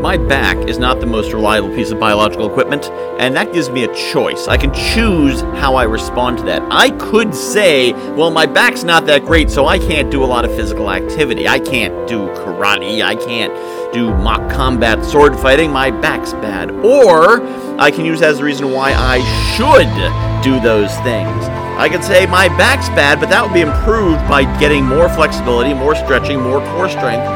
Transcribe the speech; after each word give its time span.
My 0.00 0.16
back 0.16 0.56
is 0.66 0.78
not 0.78 0.98
the 0.98 1.06
most 1.06 1.34
reliable 1.34 1.68
piece 1.68 1.90
of 1.90 2.00
biological 2.00 2.50
equipment, 2.50 2.86
and 3.20 3.36
that 3.36 3.52
gives 3.52 3.68
me 3.68 3.84
a 3.84 3.94
choice. 3.94 4.48
I 4.48 4.56
can 4.56 4.72
choose 4.72 5.42
how 5.60 5.74
I 5.74 5.82
respond 5.82 6.38
to 6.38 6.44
that. 6.44 6.66
I 6.70 6.88
could 6.92 7.34
say, 7.34 7.92
well, 8.14 8.30
my 8.30 8.46
back's 8.46 8.82
not 8.82 9.04
that 9.06 9.26
great, 9.26 9.50
so 9.50 9.66
I 9.66 9.78
can't 9.78 10.10
do 10.10 10.24
a 10.24 10.26
lot 10.26 10.46
of 10.46 10.54
physical 10.56 10.90
activity. 10.90 11.46
I 11.46 11.58
can't 11.58 12.08
do 12.08 12.28
karate. 12.28 13.02
I 13.02 13.14
can't 13.14 13.52
do 13.92 14.14
mock 14.14 14.50
combat 14.50 15.04
sword 15.04 15.38
fighting. 15.38 15.70
My 15.70 15.90
back's 15.90 16.32
bad. 16.32 16.70
Or 16.70 17.42
I 17.78 17.90
can 17.90 18.06
use 18.06 18.20
that 18.20 18.30
as 18.30 18.38
a 18.38 18.44
reason 18.44 18.72
why 18.72 18.94
I 18.94 19.20
should 19.54 20.42
do 20.42 20.58
those 20.60 20.94
things. 21.00 21.44
I 21.78 21.90
could 21.90 22.02
say 22.02 22.24
my 22.24 22.48
back's 22.48 22.88
bad, 22.88 23.20
but 23.20 23.28
that 23.28 23.44
would 23.44 23.52
be 23.52 23.60
improved 23.60 24.26
by 24.30 24.44
getting 24.58 24.82
more 24.82 25.10
flexibility, 25.10 25.74
more 25.74 25.94
stretching, 25.94 26.40
more 26.40 26.60
core 26.72 26.88
strength, 26.88 27.26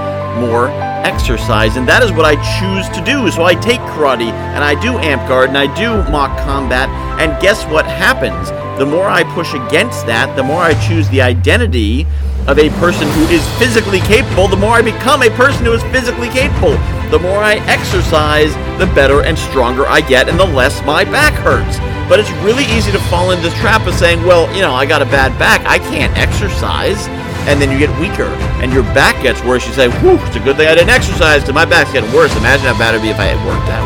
more 0.41 0.94
exercise, 1.05 1.77
and 1.77 1.87
that 1.87 2.03
is 2.03 2.11
what 2.11 2.25
I 2.25 2.35
choose 2.59 2.89
to 2.97 3.05
do. 3.05 3.31
So 3.31 3.45
I 3.45 3.55
take 3.55 3.81
karate, 3.93 4.33
and 4.33 4.65
I 4.65 4.75
do 4.75 4.93
Amtgard, 4.99 5.49
and 5.49 5.59
I 5.59 5.69
do 5.77 6.03
mock 6.11 6.37
combat, 6.41 6.89
and 7.21 7.41
guess 7.41 7.65
what 7.67 7.87
happens? 7.87 8.51
The 8.79 8.87
more 8.87 9.07
I 9.07 9.23
push 9.35 9.55
against 9.55 10.07
that, 10.07 10.35
the 10.35 10.43
more 10.43 10.63
I 10.63 10.75
choose 10.89 11.09
the 11.11 11.23
identity 11.23 12.07
of 12.49 12.59
a 12.59 12.69
person 12.81 13.09
who 13.13 13.25
is 13.29 13.47
physically 13.57 14.01
capable, 14.01 14.49
the 14.49 14.57
more 14.57 14.75
I 14.75 14.83
become 14.83 15.23
a 15.23 15.31
person 15.31 15.65
who 15.65 15.73
is 15.73 15.83
physically 15.95 16.29
capable. 16.29 16.77
The 17.09 17.19
more 17.19 17.39
I 17.39 17.57
exercise, 17.71 18.53
the 18.81 18.91
better 18.93 19.23
and 19.23 19.39
stronger 19.39 19.87
I 19.87 20.01
get, 20.01 20.29
and 20.29 20.41
the 20.41 20.45
less 20.45 20.83
my 20.85 21.05
back 21.05 21.33
hurts. 21.35 21.79
But 22.09 22.21
it's 22.21 22.31
really 22.45 22.65
easy 22.65 22.93
to 22.93 22.99
fall 23.09 23.31
into 23.31 23.49
the 23.49 23.55
trap 23.57 23.87
of 23.87 23.95
saying, 23.95 24.21
well, 24.27 24.53
you 24.55 24.61
know, 24.61 24.75
I 24.75 24.85
got 24.85 25.01
a 25.01 25.07
bad 25.07 25.39
back, 25.39 25.65
I 25.65 25.79
can't 25.79 26.15
exercise 26.19 27.07
and 27.47 27.61
then 27.61 27.71
you 27.71 27.79
get 27.79 27.93
weaker 28.01 28.29
and 28.65 28.73
your 28.73 28.85
back 28.97 29.23
gets 29.23 29.43
worse. 29.45 29.67
You 29.67 29.73
say, 29.73 29.89
whew, 30.01 30.17
it's 30.25 30.37
a 30.37 30.41
good 30.41 30.57
thing 30.57 30.69
I 30.69 30.75
didn't 30.75 30.91
exercise 30.91 31.43
because 31.43 31.55
my 31.55 31.65
back's 31.65 31.93
getting 31.93 32.13
worse. 32.13 32.35
Imagine 32.37 32.67
how 32.67 32.79
bad 32.79 32.95
it'd 32.95 33.05
be 33.05 33.11
if 33.11 33.21
I 33.21 33.29
had 33.33 33.41
worked 33.45 33.69
out. 33.69 33.85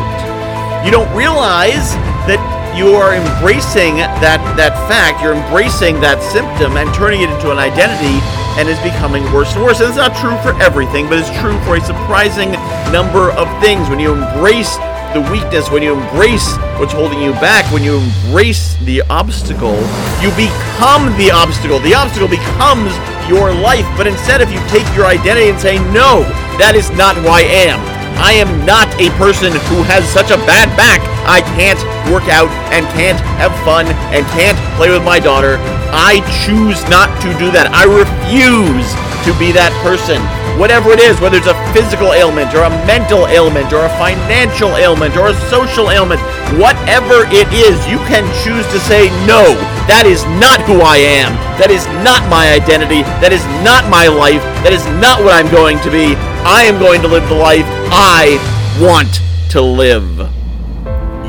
You 0.85 0.91
don't 0.91 1.11
realize 1.11 1.91
that 2.31 2.39
you 2.71 2.95
are 2.95 3.11
embracing 3.11 3.99
that, 4.23 4.39
that 4.55 4.71
fact, 4.87 5.19
you're 5.19 5.35
embracing 5.35 5.99
that 5.99 6.23
symptom 6.31 6.79
and 6.79 6.87
turning 6.95 7.19
it 7.19 7.29
into 7.29 7.51
an 7.51 7.59
identity 7.59 8.23
and 8.55 8.71
is 8.71 8.79
becoming 8.79 9.27
worse 9.35 9.51
and 9.55 9.63
worse. 9.63 9.83
And 9.83 9.91
it's 9.91 9.99
not 9.99 10.15
true 10.15 10.39
for 10.39 10.55
everything, 10.63 11.11
but 11.11 11.19
it's 11.19 11.33
true 11.43 11.59
for 11.67 11.75
a 11.75 11.83
surprising 11.83 12.55
number 12.95 13.35
of 13.35 13.51
things. 13.59 13.91
When 13.91 13.99
you 13.99 14.15
embrace 14.15 14.71
the 15.11 15.25
weakness, 15.27 15.67
when 15.67 15.83
you 15.83 15.99
embrace 15.99 16.47
what's 16.79 16.93
holding 16.93 17.19
you 17.19 17.33
back, 17.43 17.67
when 17.73 17.83
you 17.83 17.99
embrace 17.99 18.79
the 18.87 19.01
obstacle, 19.11 19.75
you 20.23 20.31
become 20.39 21.11
the 21.19 21.33
obstacle. 21.33 21.83
The 21.83 21.97
obstacle 21.97 22.29
becomes 22.29 22.95
your 23.29 23.53
life. 23.53 23.85
But 23.95 24.09
instead, 24.09 24.41
if 24.41 24.51
you 24.51 24.59
take 24.67 24.89
your 24.97 25.05
identity 25.05 25.53
and 25.53 25.59
say, 25.61 25.77
no, 25.93 26.25
that 26.57 26.73
is 26.75 26.89
not 26.97 27.15
who 27.15 27.29
I 27.29 27.45
am. 27.45 27.79
I 28.19 28.35
am 28.35 28.51
not 28.67 28.91
a 28.99 29.07
person 29.15 29.55
who 29.71 29.79
has 29.87 30.03
such 30.09 30.27
a 30.27 30.41
bad 30.43 30.67
back. 30.75 30.99
I 31.23 31.39
can't 31.55 31.79
work 32.11 32.27
out 32.27 32.51
and 32.75 32.83
can't 32.91 33.21
have 33.39 33.55
fun 33.63 33.87
and 34.11 34.27
can't 34.35 34.59
play 34.75 34.91
with 34.91 35.05
my 35.07 35.23
daughter. 35.23 35.55
I 35.95 36.19
choose 36.43 36.83
not 36.91 37.07
to 37.23 37.29
do 37.39 37.47
that. 37.55 37.71
I 37.71 37.87
refuse 37.87 38.91
to 39.25 39.31
be 39.37 39.51
that 39.51 39.73
person. 39.83 40.19
Whatever 40.59 40.91
it 40.91 40.99
is, 40.99 41.19
whether 41.19 41.39
it's 41.39 41.47
a 41.47 41.55
physical 41.71 42.11
ailment 42.11 42.51
or 42.55 42.67
a 42.67 42.73
mental 42.83 43.27
ailment 43.27 43.71
or 43.71 43.87
a 43.87 43.93
financial 43.95 44.75
ailment 44.75 45.15
or 45.15 45.31
a 45.31 45.37
social 45.47 45.91
ailment, 45.91 46.19
whatever 46.59 47.23
it 47.31 47.47
is, 47.55 47.79
you 47.87 47.99
can 48.11 48.27
choose 48.43 48.67
to 48.75 48.79
say, 48.83 49.07
no, 49.23 49.55
that 49.87 50.03
is 50.03 50.23
not 50.39 50.59
who 50.67 50.83
I 50.83 50.99
am. 50.99 51.31
That 51.59 51.71
is 51.71 51.87
not 52.03 52.27
my 52.27 52.51
identity. 52.51 53.03
That 53.23 53.31
is 53.31 53.43
not 53.63 53.87
my 53.87 54.07
life. 54.07 54.43
That 54.63 54.71
is 54.71 54.83
not 54.99 55.23
what 55.23 55.33
I'm 55.33 55.51
going 55.51 55.79
to 55.83 55.91
be. 55.91 56.15
I 56.43 56.63
am 56.67 56.79
going 56.79 57.01
to 57.01 57.07
live 57.07 57.27
the 57.27 57.35
life 57.35 57.67
I 57.91 58.39
want 58.79 59.19
to 59.51 59.61
live. 59.61 60.38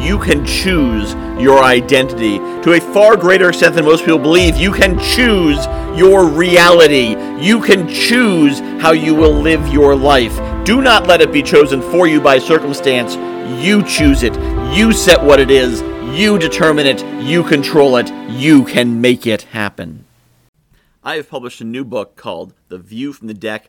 You 0.00 0.18
can 0.18 0.46
choose 0.46 1.12
your 1.40 1.62
identity. 1.62 2.38
To 2.62 2.72
a 2.72 2.80
far 2.80 3.16
greater 3.16 3.50
extent 3.50 3.74
than 3.74 3.84
most 3.84 4.04
people 4.04 4.18
believe, 4.18 4.56
you 4.56 4.72
can 4.72 4.98
choose 4.98 5.64
your 5.96 6.26
reality. 6.26 7.16
You 7.38 7.60
can 7.60 7.86
choose 7.86 8.60
how 8.80 8.92
you 8.92 9.14
will 9.14 9.34
live 9.34 9.68
your 9.68 9.94
life. 9.94 10.34
Do 10.64 10.80
not 10.80 11.06
let 11.06 11.20
it 11.20 11.32
be 11.32 11.42
chosen 11.42 11.82
for 11.82 12.06
you 12.06 12.20
by 12.20 12.38
circumstance. 12.38 13.14
You 13.62 13.82
choose 13.84 14.22
it. 14.22 14.34
You 14.74 14.92
set 14.92 15.22
what 15.22 15.38
it 15.38 15.50
is. 15.50 15.82
You 16.18 16.38
determine 16.38 16.86
it. 16.86 17.04
You 17.22 17.44
control 17.44 17.96
it. 17.96 18.10
You 18.30 18.64
can 18.64 19.00
make 19.02 19.26
it 19.26 19.42
happen. 19.42 20.06
I 21.04 21.16
have 21.16 21.28
published 21.28 21.60
a 21.60 21.64
new 21.64 21.84
book 21.84 22.16
called 22.16 22.54
The 22.68 22.78
View 22.78 23.12
from 23.12 23.28
the 23.28 23.34
Deck 23.34 23.68